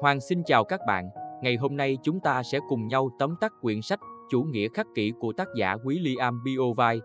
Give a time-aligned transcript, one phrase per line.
[0.00, 1.10] Hoàng xin chào các bạn.
[1.42, 4.86] Ngày hôm nay chúng ta sẽ cùng nhau tóm tắt quyển sách Chủ nghĩa khắc
[4.94, 7.00] kỷ của tác giả William Biovai.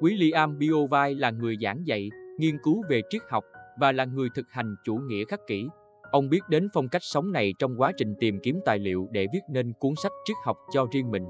[0.00, 2.08] William Biovai là người giảng dạy,
[2.38, 3.44] nghiên cứu về triết học
[3.80, 5.66] và là người thực hành chủ nghĩa khắc kỷ.
[6.10, 9.26] Ông biết đến phong cách sống này trong quá trình tìm kiếm tài liệu để
[9.32, 11.24] viết nên cuốn sách triết học cho riêng mình.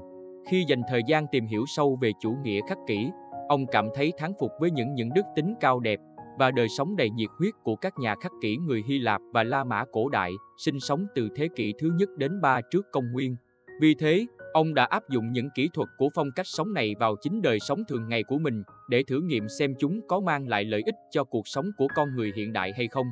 [0.49, 3.09] Khi dành thời gian tìm hiểu sâu về chủ nghĩa khắc kỷ,
[3.47, 5.99] ông cảm thấy thán phục với những những đức tính cao đẹp
[6.37, 9.43] và đời sống đầy nhiệt huyết của các nhà khắc kỷ người Hy Lạp và
[9.43, 13.11] La Mã cổ đại, sinh sống từ thế kỷ thứ nhất đến ba trước công
[13.11, 13.35] nguyên.
[13.81, 17.15] Vì thế, ông đã áp dụng những kỹ thuật của phong cách sống này vào
[17.21, 20.63] chính đời sống thường ngày của mình để thử nghiệm xem chúng có mang lại
[20.63, 23.05] lợi ích cho cuộc sống của con người hiện đại hay không.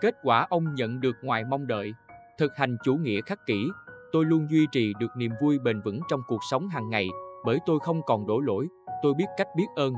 [0.00, 1.92] Kết quả ông nhận được ngoài mong đợi.
[2.38, 3.68] Thực hành chủ nghĩa khắc kỷ,
[4.12, 7.08] tôi luôn duy trì được niềm vui bền vững trong cuộc sống hàng ngày
[7.46, 8.66] bởi tôi không còn đổ lỗi,
[9.02, 9.94] tôi biết cách biết ơn,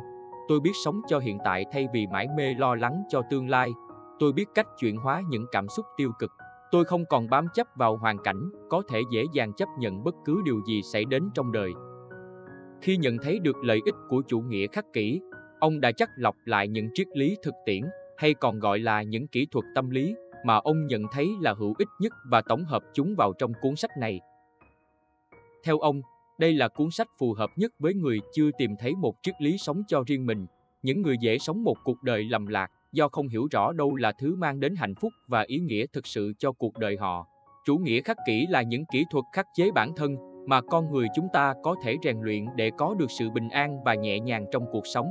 [0.48, 3.70] Tôi biết sống cho hiện tại thay vì mãi mê lo lắng cho tương lai.
[4.18, 6.30] Tôi biết cách chuyển hóa những cảm xúc tiêu cực.
[6.70, 10.14] Tôi không còn bám chấp vào hoàn cảnh, có thể dễ dàng chấp nhận bất
[10.24, 11.72] cứ điều gì xảy đến trong đời.
[12.80, 15.20] Khi nhận thấy được lợi ích của chủ nghĩa khắc kỷ,
[15.60, 17.83] ông đã chắc lọc lại những triết lý thực tiễn,
[18.16, 21.74] hay còn gọi là những kỹ thuật tâm lý, mà ông nhận thấy là hữu
[21.78, 24.20] ích nhất và tổng hợp chúng vào trong cuốn sách này.
[25.64, 26.00] Theo ông,
[26.39, 29.58] đây là cuốn sách phù hợp nhất với người chưa tìm thấy một triết lý
[29.58, 30.47] sống cho riêng mình,
[30.83, 34.12] những người dễ sống một cuộc đời lầm lạc do không hiểu rõ đâu là
[34.20, 37.27] thứ mang đến hạnh phúc và ý nghĩa thực sự cho cuộc đời họ.
[37.67, 41.06] Chủ nghĩa khắc kỷ là những kỹ thuật khắc chế bản thân mà con người
[41.14, 44.47] chúng ta có thể rèn luyện để có được sự bình an và nhẹ nhàng
[44.52, 45.06] trong cuộc sống.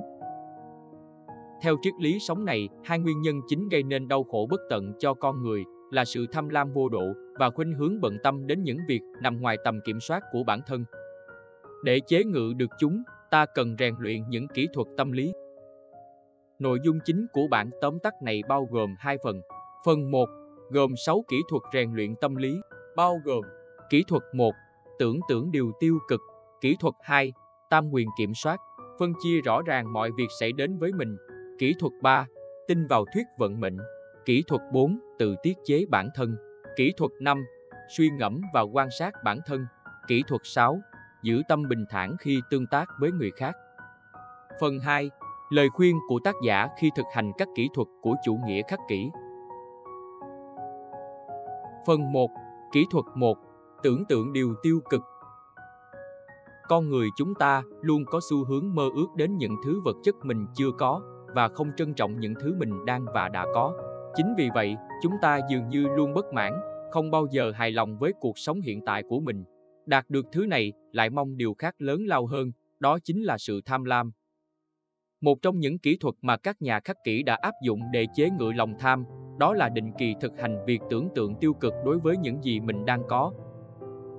[1.61, 4.93] Theo triết lý sống này, hai nguyên nhân chính gây nên đau khổ bất tận
[4.99, 8.63] cho con người là sự tham lam vô độ và khuynh hướng bận tâm đến
[8.63, 10.85] những việc nằm ngoài tầm kiểm soát của bản thân.
[11.83, 15.33] Để chế ngự được chúng, ta cần rèn luyện những kỹ thuật tâm lý.
[16.59, 19.41] Nội dung chính của bản tóm tắt này bao gồm hai phần.
[19.85, 20.29] Phần 1
[20.69, 22.61] gồm 6 kỹ thuật rèn luyện tâm lý,
[22.95, 23.45] bao gồm
[23.89, 24.51] Kỹ thuật 1,
[24.99, 26.21] tưởng tưởng điều tiêu cực.
[26.61, 27.33] Kỹ thuật 2,
[27.69, 28.57] tam quyền kiểm soát,
[28.99, 31.17] phân chia rõ ràng mọi việc xảy đến với mình.
[31.59, 32.25] Kỹ thuật 3,
[32.67, 33.77] tin vào thuyết vận mệnh.
[34.25, 36.35] Kỹ thuật 4, tự tiết chế bản thân.
[36.75, 37.45] Kỹ thuật 5,
[37.97, 39.65] suy ngẫm và quan sát bản thân.
[40.07, 40.79] Kỹ thuật 6,
[41.23, 43.55] giữ tâm bình thản khi tương tác với người khác.
[44.61, 45.09] Phần 2.
[45.49, 48.79] Lời khuyên của tác giả khi thực hành các kỹ thuật của chủ nghĩa khắc
[48.87, 49.09] kỷ.
[51.87, 52.29] Phần 1.
[52.71, 53.37] Kỹ thuật 1.
[53.83, 55.01] Tưởng tượng điều tiêu cực.
[56.67, 60.15] Con người chúng ta luôn có xu hướng mơ ước đến những thứ vật chất
[60.23, 61.01] mình chưa có
[61.35, 63.73] và không trân trọng những thứ mình đang và đã có.
[64.15, 66.53] Chính vì vậy, chúng ta dường như luôn bất mãn,
[66.91, 69.43] không bao giờ hài lòng với cuộc sống hiện tại của mình
[69.87, 73.61] Đạt được thứ này lại mong điều khác lớn lao hơn, đó chính là sự
[73.65, 74.11] tham lam.
[75.21, 78.29] Một trong những kỹ thuật mà các nhà khắc kỷ đã áp dụng để chế
[78.29, 79.05] ngự lòng tham,
[79.39, 82.59] đó là định kỳ thực hành việc tưởng tượng tiêu cực đối với những gì
[82.59, 83.31] mình đang có.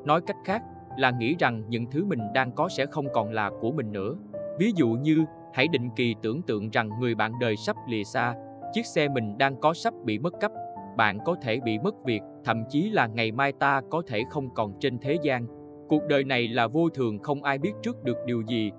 [0.05, 0.63] Nói cách khác
[0.99, 4.17] là nghĩ rằng những thứ mình đang có sẽ không còn là của mình nữa.
[4.59, 8.35] Ví dụ như, hãy định kỳ tưởng tượng rằng người bạn đời sắp lìa xa,
[8.73, 10.53] chiếc xe mình đang có sắp bị mất cắp,
[10.97, 14.55] bạn có thể bị mất việc, thậm chí là ngày mai ta có thể không
[14.55, 15.58] còn trên thế gian.
[15.89, 18.73] Cuộc đời này là vô thường không ai biết trước được điều gì.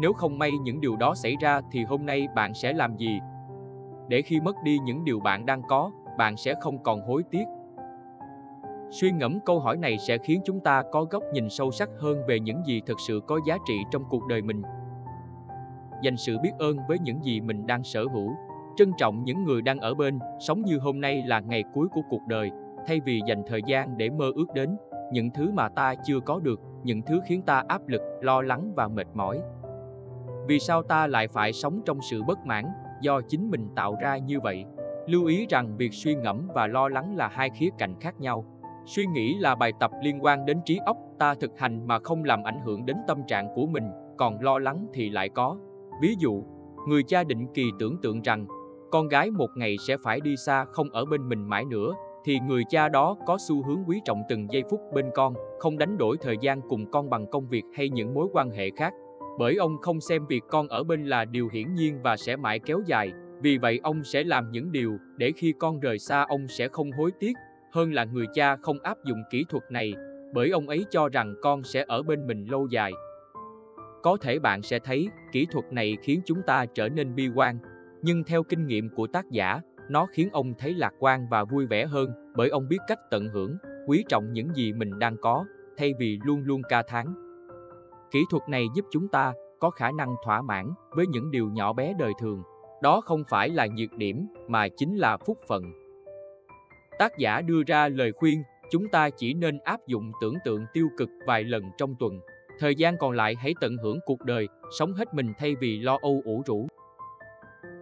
[0.00, 3.20] Nếu không may những điều đó xảy ra thì hôm nay bạn sẽ làm gì?
[4.08, 7.44] Để khi mất đi những điều bạn đang có, bạn sẽ không còn hối tiếc.
[8.90, 12.22] Suy ngẫm câu hỏi này sẽ khiến chúng ta có góc nhìn sâu sắc hơn
[12.28, 14.62] về những gì thực sự có giá trị trong cuộc đời mình.
[16.02, 18.30] Dành sự biết ơn với những gì mình đang sở hữu,
[18.76, 22.02] trân trọng những người đang ở bên, sống như hôm nay là ngày cuối của
[22.10, 22.50] cuộc đời,
[22.86, 24.76] thay vì dành thời gian để mơ ước đến
[25.12, 28.72] những thứ mà ta chưa có được, những thứ khiến ta áp lực, lo lắng
[28.76, 29.40] và mệt mỏi.
[30.48, 32.64] Vì sao ta lại phải sống trong sự bất mãn
[33.00, 34.64] do chính mình tạo ra như vậy?
[35.06, 38.44] Lưu ý rằng việc suy ngẫm và lo lắng là hai khía cạnh khác nhau.
[38.86, 42.24] Suy nghĩ là bài tập liên quan đến trí óc, ta thực hành mà không
[42.24, 43.84] làm ảnh hưởng đến tâm trạng của mình,
[44.18, 45.56] còn lo lắng thì lại có.
[46.02, 46.44] Ví dụ,
[46.88, 48.46] người cha định kỳ tưởng tượng rằng
[48.90, 51.94] con gái một ngày sẽ phải đi xa không ở bên mình mãi nữa
[52.28, 55.78] thì người cha đó có xu hướng quý trọng từng giây phút bên con, không
[55.78, 58.92] đánh đổi thời gian cùng con bằng công việc hay những mối quan hệ khác.
[59.38, 62.58] Bởi ông không xem việc con ở bên là điều hiển nhiên và sẽ mãi
[62.58, 66.48] kéo dài, vì vậy ông sẽ làm những điều để khi con rời xa ông
[66.48, 67.32] sẽ không hối tiếc,
[67.72, 69.94] hơn là người cha không áp dụng kỹ thuật này,
[70.34, 72.92] bởi ông ấy cho rằng con sẽ ở bên mình lâu dài.
[74.02, 77.58] Có thể bạn sẽ thấy kỹ thuật này khiến chúng ta trở nên bi quan,
[78.02, 81.66] nhưng theo kinh nghiệm của tác giả, nó khiến ông thấy lạc quan và vui
[81.66, 83.56] vẻ hơn bởi ông biết cách tận hưởng,
[83.86, 85.44] quý trọng những gì mình đang có,
[85.76, 87.06] thay vì luôn luôn ca thán.
[88.10, 91.72] Kỹ thuật này giúp chúng ta có khả năng thỏa mãn với những điều nhỏ
[91.72, 92.42] bé đời thường.
[92.82, 95.62] Đó không phải là nhược điểm mà chính là phúc phận.
[96.98, 100.88] Tác giả đưa ra lời khuyên, chúng ta chỉ nên áp dụng tưởng tượng tiêu
[100.96, 102.20] cực vài lần trong tuần.
[102.58, 104.48] Thời gian còn lại hãy tận hưởng cuộc đời,
[104.78, 106.66] sống hết mình thay vì lo âu ủ rũ.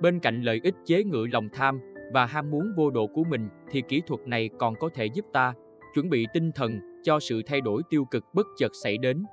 [0.01, 1.81] Bên cạnh lợi ích chế ngự lòng tham
[2.13, 5.25] và ham muốn vô độ của mình thì kỹ thuật này còn có thể giúp
[5.33, 5.55] ta
[5.95, 9.25] chuẩn bị tinh thần cho sự thay đổi tiêu cực bất chợt xảy đến.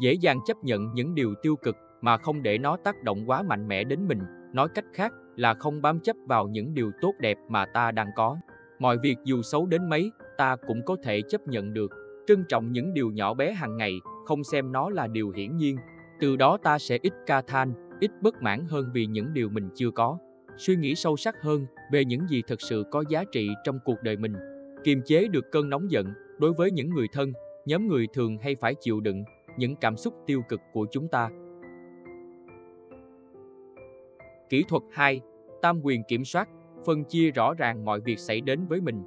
[0.00, 3.42] Dễ dàng chấp nhận những điều tiêu cực mà không để nó tác động quá
[3.42, 4.18] mạnh mẽ đến mình,
[4.52, 8.08] nói cách khác là không bám chấp vào những điều tốt đẹp mà ta đang
[8.16, 8.36] có.
[8.78, 11.90] Mọi việc dù xấu đến mấy, ta cũng có thể chấp nhận được.
[12.26, 13.92] Trân trọng những điều nhỏ bé hàng ngày,
[14.26, 15.76] không xem nó là điều hiển nhiên.
[16.20, 19.68] Từ đó ta sẽ ít ca than, ít bất mãn hơn vì những điều mình
[19.74, 20.18] chưa có.
[20.56, 24.02] Suy nghĩ sâu sắc hơn về những gì thực sự có giá trị trong cuộc
[24.02, 24.32] đời mình.
[24.84, 26.06] Kiềm chế được cơn nóng giận
[26.38, 27.32] đối với những người thân,
[27.66, 29.24] nhóm người thường hay phải chịu đựng
[29.56, 31.30] những cảm xúc tiêu cực của chúng ta.
[34.48, 35.20] Kỹ thuật 2.
[35.62, 36.48] Tam quyền kiểm soát,
[36.86, 39.02] phân chia rõ ràng mọi việc xảy đến với mình.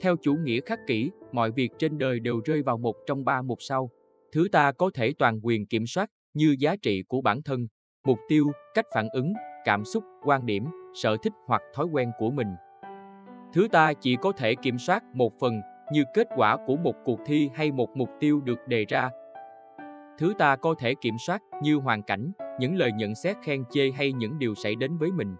[0.00, 3.42] Theo chủ nghĩa khắc kỷ, mọi việc trên đời đều rơi vào một trong ba
[3.42, 3.90] mục sau.
[4.32, 7.66] Thứ ta có thể toàn quyền kiểm soát như giá trị của bản thân,
[8.04, 9.32] mục tiêu, cách phản ứng,
[9.66, 10.64] cảm xúc, quan điểm,
[10.94, 12.48] sở thích hoặc thói quen của mình.
[13.52, 15.60] Thứ ta chỉ có thể kiểm soát một phần
[15.92, 19.10] như kết quả của một cuộc thi hay một mục tiêu được đề ra.
[20.18, 23.90] Thứ ta có thể kiểm soát như hoàn cảnh, những lời nhận xét khen chê
[23.90, 25.36] hay những điều xảy đến với mình.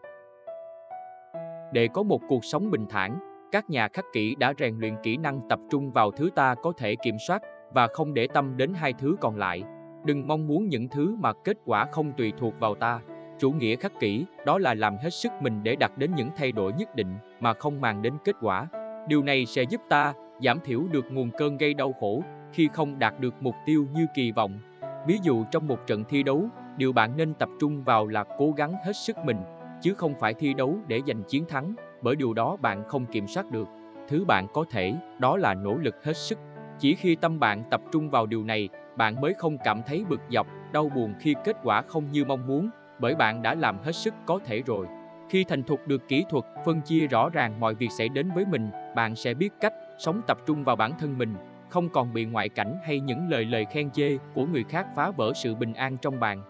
[1.72, 3.18] Để có một cuộc sống bình thản,
[3.52, 6.72] các nhà khắc kỷ đã rèn luyện kỹ năng tập trung vào thứ ta có
[6.76, 7.42] thể kiểm soát
[7.74, 9.62] và không để tâm đến hai thứ còn lại.
[10.04, 13.00] Đừng mong muốn những thứ mà kết quả không tùy thuộc vào ta.
[13.38, 16.52] Chủ nghĩa khắc kỷ, đó là làm hết sức mình để đạt đến những thay
[16.52, 18.66] đổi nhất định mà không mang đến kết quả.
[19.08, 22.22] Điều này sẽ giúp ta giảm thiểu được nguồn cơn gây đau khổ
[22.52, 24.58] khi không đạt được mục tiêu như kỳ vọng.
[25.06, 26.44] Ví dụ trong một trận thi đấu,
[26.76, 29.38] điều bạn nên tập trung vào là cố gắng hết sức mình,
[29.82, 33.26] chứ không phải thi đấu để giành chiến thắng, bởi điều đó bạn không kiểm
[33.28, 33.68] soát được.
[34.08, 36.38] Thứ bạn có thể, đó là nỗ lực hết sức.
[36.78, 40.20] Chỉ khi tâm bạn tập trung vào điều này, bạn mới không cảm thấy bực
[40.30, 43.92] dọc, đau buồn khi kết quả không như mong muốn, bởi bạn đã làm hết
[43.92, 44.86] sức có thể rồi.
[45.28, 48.44] Khi thành thục được kỹ thuật phân chia rõ ràng mọi việc xảy đến với
[48.44, 51.34] mình, bạn sẽ biết cách sống tập trung vào bản thân mình,
[51.68, 55.10] không còn bị ngoại cảnh hay những lời lời khen chê của người khác phá
[55.10, 56.42] vỡ sự bình an trong bạn.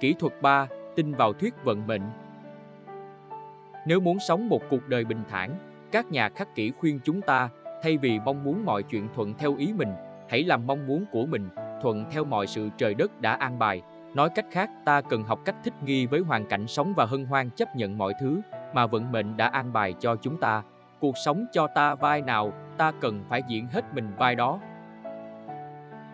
[0.00, 0.66] Kỹ thuật 3.
[0.96, 2.02] Tin vào thuyết vận mệnh
[3.86, 5.54] Nếu muốn sống một cuộc đời bình thản,
[5.92, 7.48] các nhà khắc kỷ khuyên chúng ta,
[7.82, 9.92] thay vì mong muốn mọi chuyện thuận theo ý mình,
[10.28, 11.48] hãy làm mong muốn của mình,
[11.82, 13.82] thuận theo mọi sự trời đất đã an bài.
[14.14, 17.24] Nói cách khác, ta cần học cách thích nghi với hoàn cảnh sống và hân
[17.24, 18.40] hoan chấp nhận mọi thứ
[18.74, 20.62] mà vận mệnh đã an bài cho chúng ta.
[21.00, 24.60] Cuộc sống cho ta vai nào, ta cần phải diễn hết mình vai đó.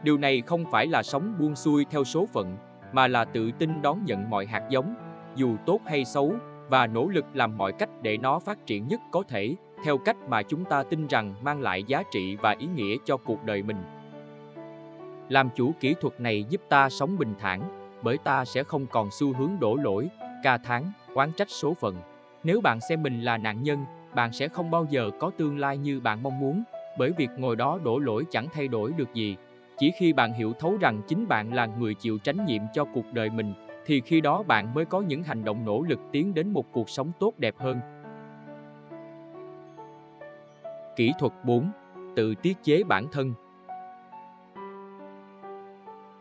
[0.02, 2.56] Điều này không phải là sống buông xuôi theo số phận,
[2.92, 4.94] mà là tự tin đón nhận mọi hạt giống,
[5.36, 6.32] dù tốt hay xấu,
[6.68, 10.16] và nỗ lực làm mọi cách để nó phát triển nhất có thể, theo cách
[10.28, 13.62] mà chúng ta tin rằng mang lại giá trị và ý nghĩa cho cuộc đời
[13.62, 13.97] mình.
[15.28, 17.60] Làm chủ kỹ thuật này giúp ta sống bình thản,
[18.02, 20.08] bởi ta sẽ không còn xu hướng đổ lỗi,
[20.42, 20.82] ca thán,
[21.14, 21.96] oán trách số phận.
[22.44, 23.84] Nếu bạn xem mình là nạn nhân,
[24.14, 26.62] bạn sẽ không bao giờ có tương lai như bạn mong muốn,
[26.98, 29.36] bởi việc ngồi đó đổ lỗi chẳng thay đổi được gì.
[29.78, 33.12] Chỉ khi bạn hiểu thấu rằng chính bạn là người chịu trách nhiệm cho cuộc
[33.12, 33.54] đời mình,
[33.86, 36.90] thì khi đó bạn mới có những hành động nỗ lực tiến đến một cuộc
[36.90, 37.80] sống tốt đẹp hơn.
[40.96, 41.70] Kỹ thuật 4.
[42.16, 43.34] Tự tiết chế bản thân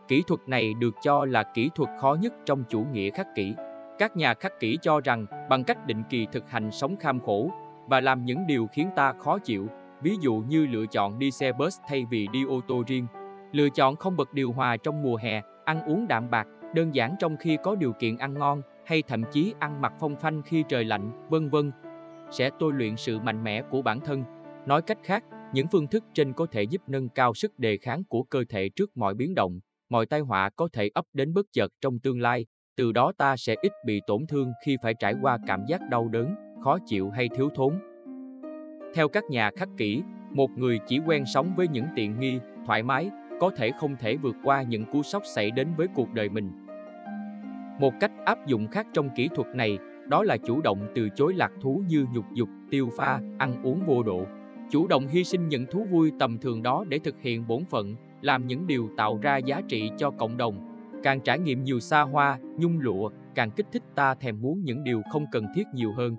[0.08, 3.54] Kỹ thuật này được cho là kỹ thuật khó nhất trong chủ nghĩa khắc kỷ.
[3.98, 7.50] Các nhà khắc kỷ cho rằng bằng cách định kỳ thực hành sống kham khổ
[7.86, 9.66] và làm những điều khiến ta khó chịu,
[10.02, 13.06] ví dụ như lựa chọn đi xe bus thay vì đi ô tô riêng,
[13.52, 17.14] lựa chọn không bật điều hòa trong mùa hè, ăn uống đạm bạc, đơn giản
[17.18, 20.64] trong khi có điều kiện ăn ngon, hay thậm chí ăn mặc phong phanh khi
[20.68, 21.72] trời lạnh, vân vân,
[22.30, 24.24] sẽ tôi luyện sự mạnh mẽ của bản thân.
[24.66, 28.04] Nói cách khác, những phương thức trên có thể giúp nâng cao sức đề kháng
[28.04, 31.46] của cơ thể trước mọi biến động, mọi tai họa có thể ấp đến bất
[31.52, 35.14] chợt trong tương lai, từ đó ta sẽ ít bị tổn thương khi phải trải
[35.22, 37.78] qua cảm giác đau đớn, khó chịu hay thiếu thốn.
[38.94, 42.82] Theo các nhà khắc kỷ, một người chỉ quen sống với những tiện nghi, thoải
[42.82, 46.28] mái, có thể không thể vượt qua những cú sốc xảy đến với cuộc đời
[46.28, 46.50] mình.
[47.80, 49.78] Một cách áp dụng khác trong kỹ thuật này,
[50.08, 53.80] đó là chủ động từ chối lạc thú như nhục dục, tiêu pha, ăn uống
[53.86, 54.26] vô độ.
[54.70, 57.96] Chủ động hy sinh những thú vui tầm thường đó để thực hiện bổn phận,
[58.20, 60.54] làm những điều tạo ra giá trị cho cộng đồng.
[61.02, 64.84] Càng trải nghiệm nhiều xa hoa, nhung lụa, càng kích thích ta thèm muốn những
[64.84, 66.16] điều không cần thiết nhiều hơn.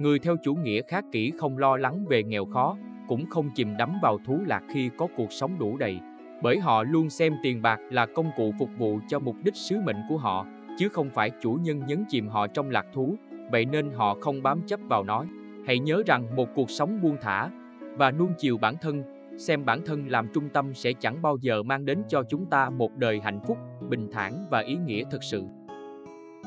[0.00, 2.76] Người theo chủ nghĩa khá kỹ không lo lắng về nghèo khó,
[3.08, 5.98] cũng không chìm đắm vào thú lạc khi có cuộc sống đủ đầy,
[6.42, 9.80] bởi họ luôn xem tiền bạc là công cụ phục vụ cho mục đích sứ
[9.80, 10.46] mệnh của họ,
[10.78, 13.16] chứ không phải chủ nhân nhấn chìm họ trong lạc thú.
[13.50, 15.24] vậy nên họ không bám chấp vào nó.
[15.66, 17.50] Hãy nhớ rằng một cuộc sống buông thả
[17.96, 19.02] và nuông chiều bản thân,
[19.38, 22.70] xem bản thân làm trung tâm sẽ chẳng bao giờ mang đến cho chúng ta
[22.70, 25.44] một đời hạnh phúc, bình thản và ý nghĩa thực sự.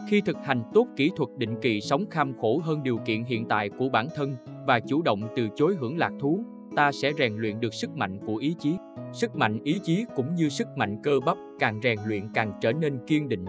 [0.07, 3.45] Khi thực hành tốt kỹ thuật định kỳ sống kham khổ hơn điều kiện hiện
[3.45, 4.35] tại của bản thân
[4.67, 6.43] và chủ động từ chối hưởng lạc thú,
[6.75, 8.75] ta sẽ rèn luyện được sức mạnh của ý chí.
[9.13, 12.73] Sức mạnh ý chí cũng như sức mạnh cơ bắp càng rèn luyện càng trở
[12.73, 13.45] nên kiên định.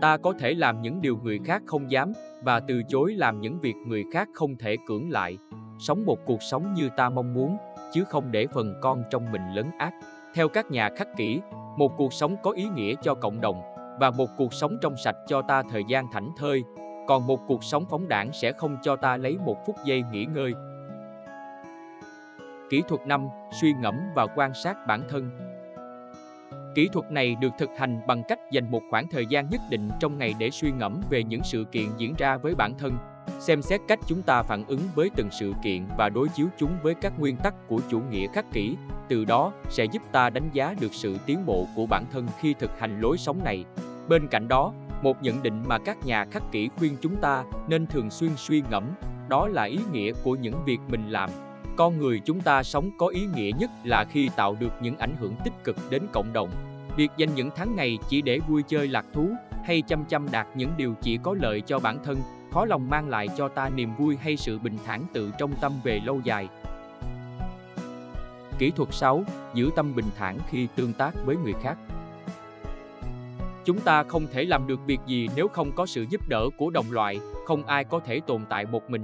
[0.00, 3.60] Ta có thể làm những điều người khác không dám và từ chối làm những
[3.60, 5.38] việc người khác không thể cưỡng lại.
[5.78, 7.56] Sống một cuộc sống như ta mong muốn,
[7.94, 9.92] chứ không để phần con trong mình lấn ác.
[10.34, 11.40] Theo các nhà khắc kỷ,
[11.76, 13.62] một cuộc sống có ý nghĩa cho cộng đồng
[14.00, 16.64] và một cuộc sống trong sạch cho ta thời gian thảnh thơi,
[17.08, 20.24] còn một cuộc sống phóng đảng sẽ không cho ta lấy một phút giây nghỉ
[20.24, 20.52] ngơi.
[22.70, 23.28] Kỹ thuật 5.
[23.60, 25.30] Suy ngẫm và quan sát bản thân
[26.74, 29.90] Kỹ thuật này được thực hành bằng cách dành một khoảng thời gian nhất định
[30.00, 32.96] trong ngày để suy ngẫm về những sự kiện diễn ra với bản thân,
[33.40, 36.76] xem xét cách chúng ta phản ứng với từng sự kiện và đối chiếu chúng
[36.82, 38.76] với các nguyên tắc của chủ nghĩa khắc kỷ.
[39.08, 42.54] Từ đó sẽ giúp ta đánh giá được sự tiến bộ của bản thân khi
[42.54, 43.64] thực hành lối sống này.
[44.08, 47.86] Bên cạnh đó, một nhận định mà các nhà khắc kỷ khuyên chúng ta nên
[47.86, 48.84] thường xuyên suy ngẫm,
[49.28, 51.30] đó là ý nghĩa của những việc mình làm
[51.76, 55.16] con người chúng ta sống có ý nghĩa nhất là khi tạo được những ảnh
[55.20, 56.50] hưởng tích cực đến cộng đồng.
[56.96, 59.28] Việc dành những tháng ngày chỉ để vui chơi lạc thú
[59.64, 62.16] hay chăm chăm đạt những điều chỉ có lợi cho bản thân,
[62.54, 65.72] khó lòng mang lại cho ta niềm vui hay sự bình thản tự trong tâm
[65.84, 66.48] về lâu dài.
[68.58, 69.24] Kỹ thuật 6.
[69.54, 71.78] Giữ tâm bình thản khi tương tác với người khác.
[73.64, 76.70] Chúng ta không thể làm được việc gì nếu không có sự giúp đỡ của
[76.70, 79.02] đồng loại, không ai có thể tồn tại một mình.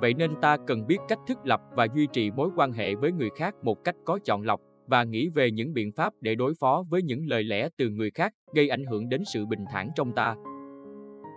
[0.00, 3.12] Vậy nên ta cần biết cách thức lập và duy trì mối quan hệ với
[3.12, 6.54] người khác một cách có chọn lọc và nghĩ về những biện pháp để đối
[6.60, 9.90] phó với những lời lẽ từ người khác gây ảnh hưởng đến sự bình thản
[9.96, 10.34] trong ta.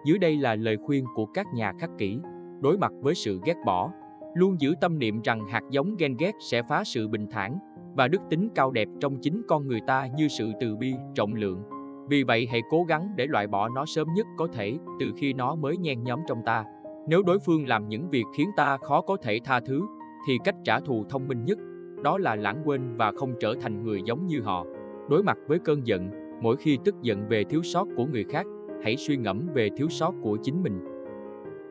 [0.05, 2.19] Dưới đây là lời khuyên của các nhà khắc kỷ,
[2.61, 3.91] đối mặt với sự ghét bỏ,
[4.35, 7.59] luôn giữ tâm niệm rằng hạt giống ghen ghét sẽ phá sự bình thản
[7.95, 11.33] và đức tính cao đẹp trong chính con người ta như sự từ bi, trọng
[11.33, 11.63] lượng.
[12.09, 15.33] Vì vậy hãy cố gắng để loại bỏ nó sớm nhất có thể từ khi
[15.33, 16.63] nó mới nhen nhóm trong ta.
[17.07, 19.81] Nếu đối phương làm những việc khiến ta khó có thể tha thứ,
[20.27, 21.57] thì cách trả thù thông minh nhất
[22.03, 24.65] đó là lãng quên và không trở thành người giống như họ.
[25.09, 26.09] Đối mặt với cơn giận,
[26.41, 28.45] mỗi khi tức giận về thiếu sót của người khác,
[28.83, 30.79] hãy suy ngẫm về thiếu sót của chính mình.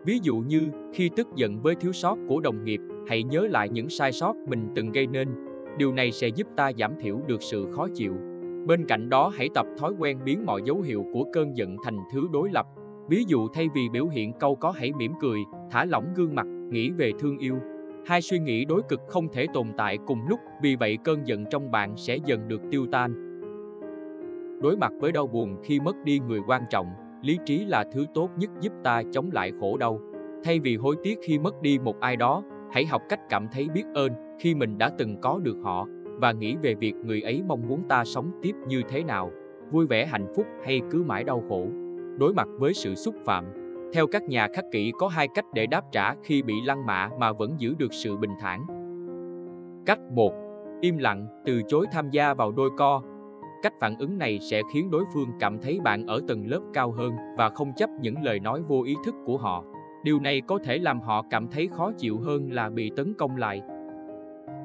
[0.05, 0.61] Ví dụ như,
[0.93, 4.37] khi tức giận với thiếu sót của đồng nghiệp, hãy nhớ lại những sai sót
[4.49, 5.29] mình từng gây nên.
[5.79, 8.13] Điều này sẽ giúp ta giảm thiểu được sự khó chịu.
[8.67, 11.99] Bên cạnh đó, hãy tập thói quen biến mọi dấu hiệu của cơn giận thành
[12.13, 12.67] thứ đối lập
[13.11, 15.39] Ví dụ thay vì biểu hiện câu có hãy mỉm cười,
[15.71, 17.57] thả lỏng gương mặt, nghĩ về thương yêu.
[18.07, 21.45] Hai suy nghĩ đối cực không thể tồn tại cùng lúc, vì vậy cơn giận
[21.51, 23.30] trong bạn sẽ dần được tiêu tan.
[24.63, 26.87] Đối mặt với đau buồn khi mất đi người quan trọng,
[27.23, 30.01] lý trí là thứ tốt nhất giúp ta chống lại khổ đau.
[30.45, 33.69] Thay vì hối tiếc khi mất đi một ai đó, hãy học cách cảm thấy
[33.69, 37.43] biết ơn khi mình đã từng có được họ và nghĩ về việc người ấy
[37.47, 39.31] mong muốn ta sống tiếp như thế nào,
[39.71, 41.67] vui vẻ hạnh phúc hay cứ mãi đau khổ
[42.19, 43.45] đối mặt với sự xúc phạm.
[43.93, 47.09] Theo các nhà khắc kỷ có hai cách để đáp trả khi bị lăng mạ
[47.19, 48.67] mà vẫn giữ được sự bình thản.
[49.87, 50.33] Cách 1.
[50.81, 53.03] Im lặng, từ chối tham gia vào đôi co.
[53.63, 56.93] Cách phản ứng này sẽ khiến đối phương cảm thấy bạn ở tầng lớp cao
[56.93, 59.65] hơn và không chấp những lời nói vô ý thức của họ.
[60.05, 63.37] Điều này có thể làm họ cảm thấy khó chịu hơn là bị tấn công
[63.37, 63.63] lại.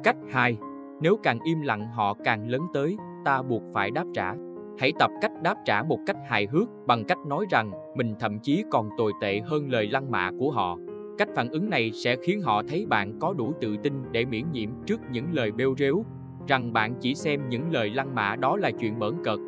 [0.04, 0.58] Cách 2.
[1.02, 4.34] Nếu càng im lặng họ càng lớn tới, ta buộc phải đáp trả.
[4.80, 8.40] Hãy tập cách đáp trả một cách hài hước bằng cách nói rằng mình thậm
[8.40, 10.78] chí còn tồi tệ hơn lời lăng mạ của họ.
[11.18, 14.52] Cách phản ứng này sẽ khiến họ thấy bạn có đủ tự tin để miễn
[14.52, 16.04] nhiễm trước những lời bêu rếu,
[16.48, 19.40] rằng bạn chỉ xem những lời lăng mạ đó là chuyện bỡn cợt.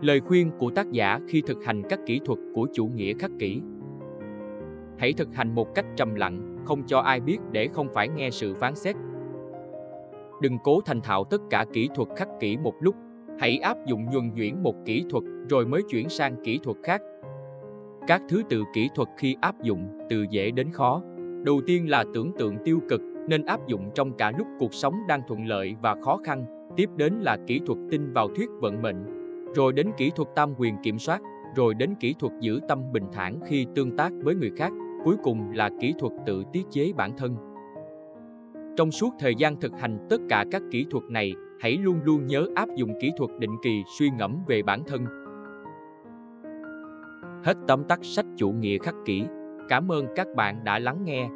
[0.00, 3.30] Lời khuyên của tác giả khi thực hành các kỹ thuật của chủ nghĩa khắc
[3.38, 3.60] kỷ
[4.98, 8.30] Hãy thực hành một cách trầm lặng, không cho ai biết để không phải nghe
[8.30, 8.96] sự phán xét
[10.40, 12.94] Đừng cố thành thạo tất cả kỹ thuật khắc kỷ một lúc,
[13.38, 17.00] hãy áp dụng nhuần nhuyễn một kỹ thuật rồi mới chuyển sang kỹ thuật khác.
[18.06, 21.02] Các thứ tự kỹ thuật khi áp dụng từ dễ đến khó.
[21.44, 24.94] Đầu tiên là tưởng tượng tiêu cực nên áp dụng trong cả lúc cuộc sống
[25.08, 26.44] đang thuận lợi và khó khăn.
[26.76, 29.04] Tiếp đến là kỹ thuật tin vào thuyết vận mệnh,
[29.54, 31.20] rồi đến kỹ thuật tam quyền kiểm soát,
[31.56, 34.72] rồi đến kỹ thuật giữ tâm bình thản khi tương tác với người khác,
[35.04, 37.36] cuối cùng là kỹ thuật tự tiết chế bản thân.
[38.76, 42.26] Trong suốt thời gian thực hành tất cả các kỹ thuật này, hãy luôn luôn
[42.26, 45.04] nhớ áp dụng kỹ thuật định kỳ suy ngẫm về bản thân.
[47.44, 49.22] Hết tóm tắt sách chủ nghĩa khắc kỷ.
[49.68, 51.28] Cảm ơn các bạn đã lắng nghe.